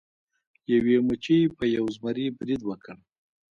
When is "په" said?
1.57-1.63